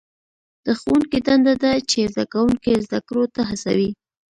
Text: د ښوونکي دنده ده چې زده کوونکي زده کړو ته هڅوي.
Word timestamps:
د 0.65 0.67
ښوونکي 0.79 1.19
دنده 1.27 1.53
ده 1.63 1.71
چې 1.89 1.99
زده 2.13 2.25
کوونکي 2.33 2.73
زده 2.85 2.99
کړو 3.07 3.23
ته 3.33 3.41
هڅوي. 3.49 3.89